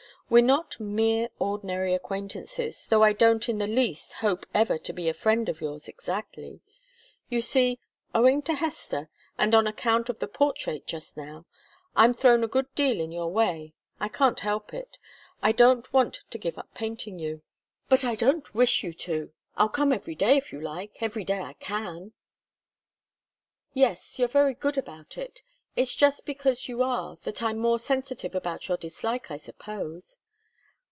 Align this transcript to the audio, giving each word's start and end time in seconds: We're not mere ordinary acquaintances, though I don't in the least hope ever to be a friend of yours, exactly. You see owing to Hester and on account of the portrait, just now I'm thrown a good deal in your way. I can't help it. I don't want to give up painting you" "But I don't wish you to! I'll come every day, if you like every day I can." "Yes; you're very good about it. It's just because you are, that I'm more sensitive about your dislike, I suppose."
We're 0.31 0.39
not 0.41 0.79
mere 0.79 1.27
ordinary 1.39 1.93
acquaintances, 1.93 2.85
though 2.87 3.03
I 3.03 3.11
don't 3.11 3.49
in 3.49 3.57
the 3.57 3.67
least 3.67 4.13
hope 4.13 4.45
ever 4.53 4.77
to 4.77 4.93
be 4.93 5.09
a 5.09 5.13
friend 5.13 5.49
of 5.49 5.59
yours, 5.59 5.89
exactly. 5.89 6.61
You 7.27 7.41
see 7.41 7.79
owing 8.15 8.41
to 8.43 8.53
Hester 8.53 9.09
and 9.37 9.53
on 9.53 9.67
account 9.67 10.07
of 10.07 10.19
the 10.19 10.29
portrait, 10.29 10.87
just 10.87 11.17
now 11.17 11.47
I'm 11.97 12.13
thrown 12.13 12.45
a 12.45 12.47
good 12.47 12.73
deal 12.75 13.01
in 13.01 13.11
your 13.11 13.27
way. 13.29 13.73
I 13.99 14.07
can't 14.07 14.39
help 14.39 14.73
it. 14.73 14.97
I 15.41 15.51
don't 15.51 15.91
want 15.91 16.21
to 16.29 16.37
give 16.37 16.57
up 16.57 16.73
painting 16.73 17.19
you" 17.19 17.41
"But 17.89 18.05
I 18.05 18.15
don't 18.15 18.55
wish 18.55 18.85
you 18.85 18.93
to! 18.93 19.33
I'll 19.57 19.67
come 19.67 19.91
every 19.91 20.15
day, 20.15 20.37
if 20.37 20.53
you 20.53 20.61
like 20.61 20.95
every 21.01 21.25
day 21.25 21.41
I 21.41 21.55
can." 21.59 22.13
"Yes; 23.73 24.17
you're 24.17 24.29
very 24.29 24.53
good 24.53 24.77
about 24.77 25.17
it. 25.17 25.41
It's 25.75 25.95
just 25.95 26.25
because 26.25 26.67
you 26.67 26.81
are, 26.83 27.17
that 27.23 27.41
I'm 27.41 27.57
more 27.57 27.79
sensitive 27.79 28.35
about 28.35 28.67
your 28.67 28.77
dislike, 28.77 29.31
I 29.31 29.37
suppose." 29.37 30.17